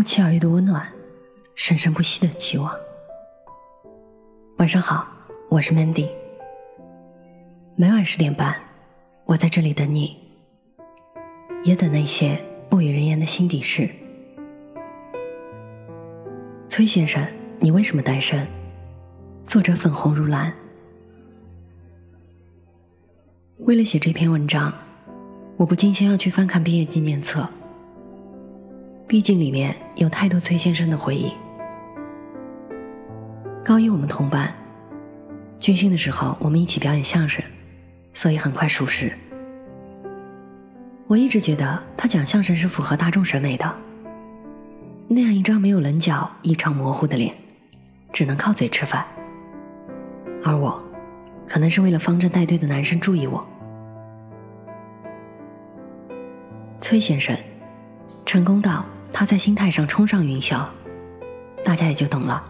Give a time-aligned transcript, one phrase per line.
[0.00, 0.90] 不期而遇的温暖，
[1.54, 2.74] 生生不息的期望。
[4.56, 5.06] 晚上好，
[5.50, 6.08] 我是 Mandy。
[7.76, 8.56] 每晚十点半，
[9.26, 10.16] 我在这里等你，
[11.64, 13.90] 也等那些不语人言的心底事。
[16.66, 17.22] 崔先生，
[17.58, 18.48] 你为什么单身？
[19.46, 20.50] 作者粉红如蓝。
[23.58, 24.72] 为了写这篇文章，
[25.58, 27.46] 我不禁先要去翻看毕业纪念册。
[29.10, 31.32] 毕竟里面有太多崔先生的回忆。
[33.64, 34.54] 高一我们同班，
[35.58, 37.44] 军训的时候我们一起表演相声，
[38.14, 39.12] 所以很快熟识。
[41.08, 43.74] 我一直觉得他讲相声是符合大众审美的，
[45.08, 47.34] 那样一张没有棱角、异常模糊的脸，
[48.12, 49.04] 只能靠嘴吃饭。
[50.44, 50.80] 而我，
[51.48, 53.44] 可能是为了方阵带队的男生注意我，
[56.80, 57.36] 崔先生，
[58.24, 58.84] 成功到。
[59.20, 60.64] 他在心态上冲上云霄，
[61.62, 62.42] 大家也就懂了。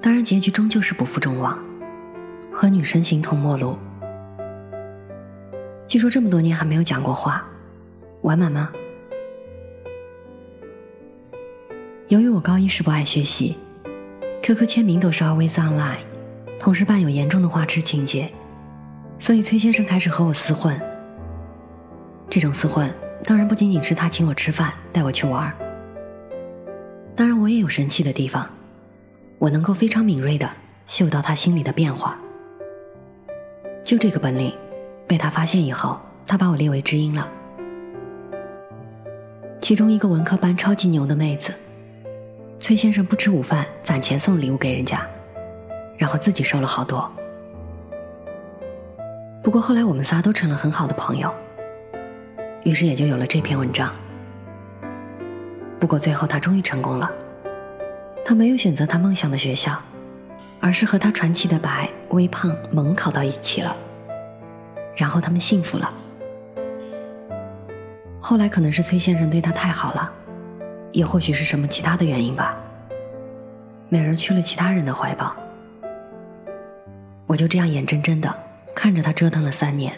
[0.00, 1.62] 当然，结局终究是不负众望，
[2.50, 3.76] 和女生形同陌路。
[5.86, 7.46] 据说这么多年还没有讲过话，
[8.22, 8.72] 完满吗？
[12.08, 13.58] 由于我高一时不爱学习
[14.42, 15.98] ，QQ 签名都是 Always Online，
[16.58, 18.32] 同时伴有严重的花痴情节，
[19.18, 20.80] 所以崔先生开始和我厮混。
[22.30, 22.90] 这种厮混。
[23.24, 25.50] 当然不仅仅是他请我吃饭，带我去玩
[27.16, 28.48] 当然我也有神奇的地方，
[29.38, 30.48] 我能够非常敏锐的
[30.86, 32.18] 嗅到他心里的变化。
[33.82, 34.52] 就这个本领，
[35.06, 37.30] 被他发现以后，他把我列为知音了。
[39.60, 41.54] 其中一个文科班超级牛的妹子，
[42.60, 45.00] 崔先生不吃午饭，攒钱送礼物给人家，
[45.96, 47.10] 然后自己收了好多。
[49.42, 51.32] 不过后来我们仨都成了很好的朋友。
[52.64, 53.94] 于是也就有了这篇文章。
[55.78, 57.10] 不过最后他终于成功了，
[58.24, 59.78] 他没有选择他梦想的学校，
[60.60, 63.76] 而是和他传奇的白、微胖、萌考到一起了。
[64.96, 65.92] 然后他们幸福了。
[68.18, 70.10] 后来可能是崔先生对他太好了，
[70.92, 72.56] 也或许是什么其他的原因吧。
[73.90, 75.36] 美人去了其他人的怀抱，
[77.26, 78.34] 我就这样眼睁睁的
[78.74, 79.92] 看着他折腾了三年。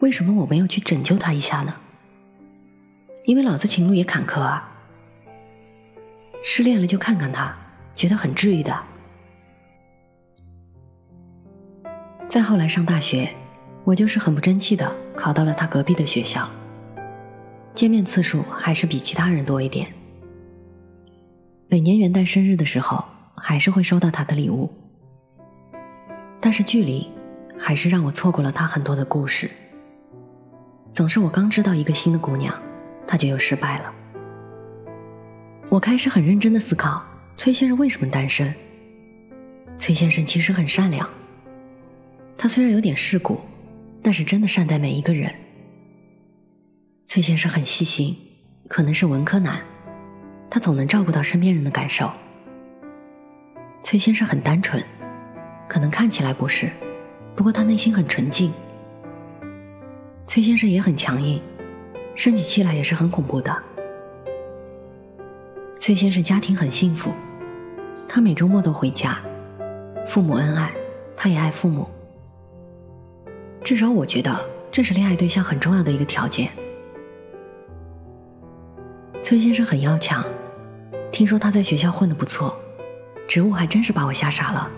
[0.00, 1.74] 为什么我没有去拯救他一下呢？
[3.24, 4.66] 因为老子情路也坎坷啊。
[6.42, 7.54] 失恋了就看看他，
[7.94, 8.82] 觉得很治愈的。
[12.28, 13.28] 再后来上大学，
[13.84, 16.48] 我就是很不争气的考到了他隔壁的学校。
[17.74, 19.92] 见面次数还是比其他人多一点。
[21.68, 23.04] 每年元旦、生日的时候，
[23.36, 24.72] 还是会收到他的礼物。
[26.40, 27.06] 但是距离，
[27.58, 29.50] 还是让我错过了他很多的故事。
[31.00, 32.54] 总是我刚知道一个新的姑娘，
[33.06, 33.90] 她就又失败了。
[35.70, 37.02] 我开始很认真的思考，
[37.38, 38.54] 崔先生为什么单身？
[39.78, 41.08] 崔先生其实很善良，
[42.36, 43.40] 他虽然有点世故，
[44.02, 45.34] 但是真的善待每一个人。
[47.06, 48.14] 崔先生很细心，
[48.68, 49.58] 可能是文科男，
[50.50, 52.12] 他总能照顾到身边人的感受。
[53.82, 54.84] 崔先生很单纯，
[55.66, 56.70] 可能看起来不是，
[57.34, 58.52] 不过他内心很纯净。
[60.30, 61.42] 崔先生也很强硬，
[62.14, 63.52] 生起气来也是很恐怖的。
[65.76, 67.12] 崔先生家庭很幸福，
[68.08, 69.18] 他每周末都回家，
[70.06, 70.72] 父母恩爱，
[71.16, 71.90] 他也爱父母。
[73.64, 76.48] 至少我觉得这是恋爱对象很重要的一个条件。
[79.20, 80.24] 崔先生很要强，
[81.10, 82.54] 听说他在学校混得不错，
[83.26, 84.70] 职务还真是把我吓傻了。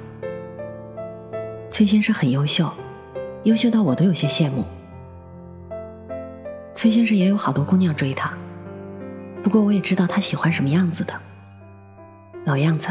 [1.71, 2.73] 崔先生很优秀，
[3.43, 4.65] 优秀到我都有些羡慕。
[6.83, 8.37] 崔先生也有好多姑娘追他，
[9.41, 11.15] 不过我也知道他喜欢什么样子的，
[12.45, 12.89] 老样子，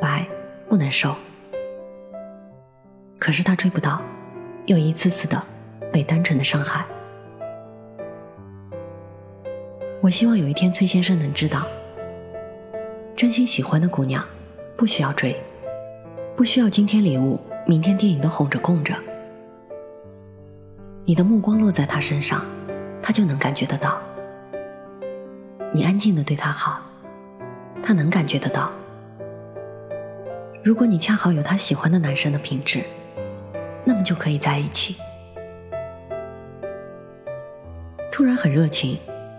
[0.00, 0.24] 白
[0.68, 1.12] 不能瘦。
[3.18, 4.00] 可是他追不到，
[4.66, 5.42] 又一次次的
[5.92, 6.86] 被单纯的伤害。
[10.00, 11.66] 我希望有一天崔先生能知道，
[13.16, 14.24] 真心喜欢的姑娘
[14.76, 15.34] 不需要追，
[16.36, 18.94] 不需要今天礼物，明天电影都哄着供着，
[21.04, 22.40] 你的目光落在他身上。
[23.02, 24.00] 他就能感觉得到，
[25.72, 26.80] 你安静的对他好，
[27.82, 28.70] 他能感觉得到。
[30.62, 32.84] 如果你恰好有他喜欢的男生的品质，
[33.84, 34.96] 那么就可以在一起。
[38.12, 38.96] 突然很热情，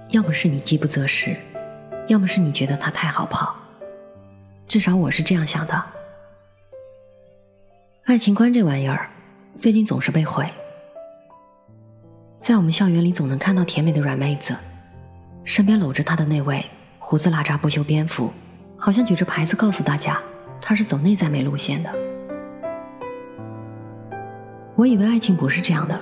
[0.09, 1.33] 要么是你饥不择食，
[2.07, 3.55] 要么是你觉得他太好泡。
[4.67, 5.83] 至少我是这样想的。
[8.03, 9.09] 爱情观这玩意儿，
[9.57, 10.45] 最近总是被毁。
[12.43, 14.53] 在我们校园里，总能看到甜美的软妹子，
[15.45, 16.61] 身边搂着她的那位
[16.99, 18.33] 胡子拉碴不修边幅，
[18.77, 20.19] 好像举着牌子告诉大家
[20.59, 21.89] 他是走内在美路线的。
[24.75, 25.97] 我以为爱情不是这样的，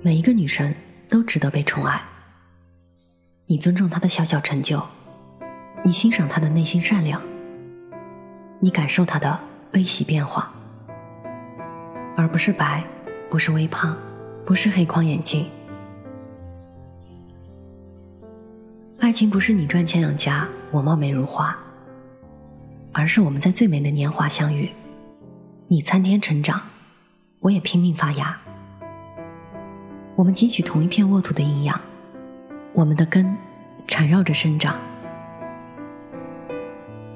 [0.00, 0.74] 每一个女生
[1.10, 2.00] 都值得被宠爱。
[3.44, 4.82] 你尊重她的小小成就，
[5.84, 7.20] 你欣赏她的内心善良，
[8.60, 9.38] 你感受她的
[9.70, 10.50] 悲喜变化，
[12.16, 12.82] 而不是白，
[13.28, 13.94] 不是微胖，
[14.46, 15.44] 不是黑框眼镜。
[19.00, 21.58] 爱情不是你赚钱养家，我貌美如花，
[22.92, 24.70] 而是我们在最美的年华相遇，
[25.66, 26.62] 你参天成长。
[27.40, 28.36] 我也拼命发芽，
[30.14, 31.80] 我们汲取同一片沃土的营养，
[32.72, 33.36] 我们的根
[33.88, 34.76] 缠绕着生长。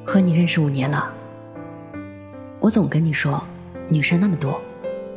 [0.05, 1.12] 和你认识五年了，
[2.59, 3.43] 我总跟你说，
[3.88, 4.61] 女生那么多，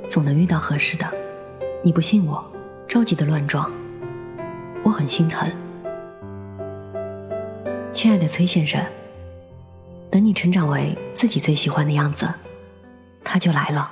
[0.07, 1.22] 总能遇到合适的。
[1.85, 2.41] 你不信我，
[2.87, 3.69] 着急的乱撞，
[4.83, 5.51] 我很心疼。
[7.91, 8.81] 亲爱的崔先生，
[10.09, 12.25] 等你成长为自己最喜欢的样子，
[13.21, 13.91] 他就来了。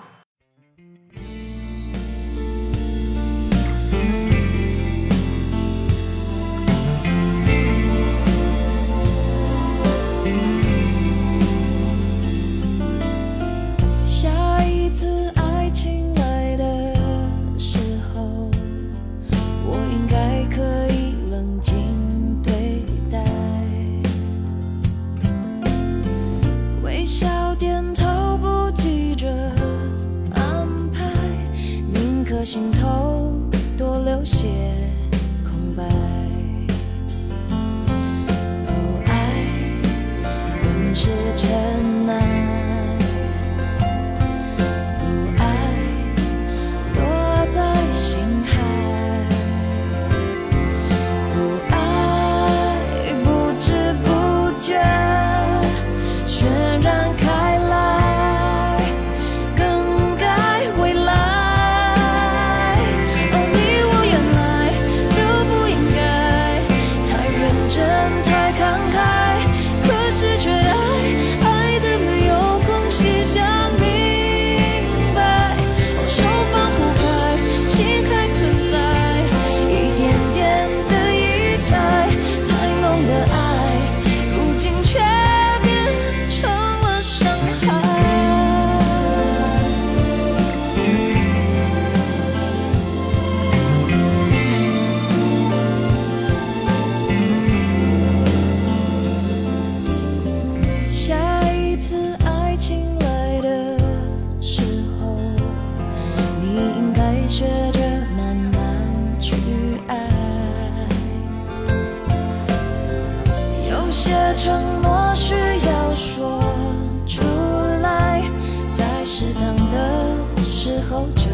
[119.42, 121.32] 想的时候就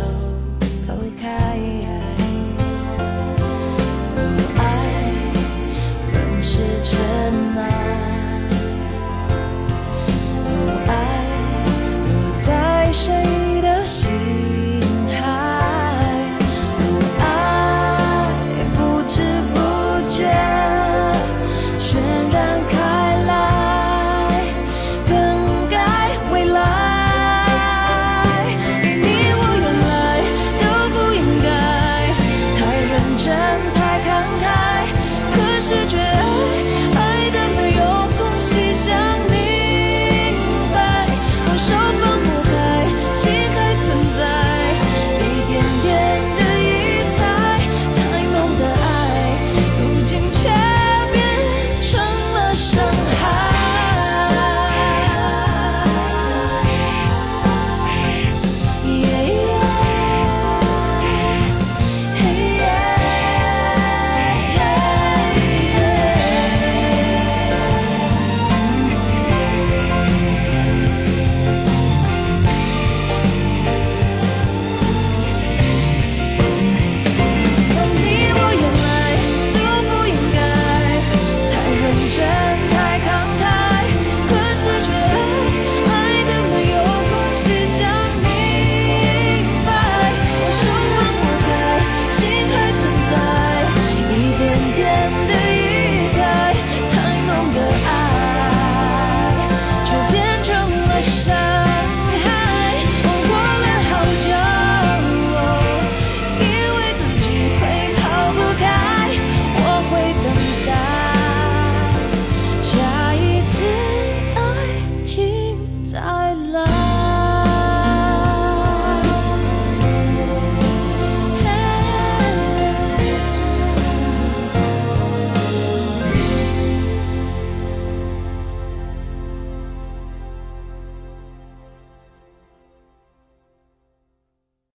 [0.77, 1.86] 走开。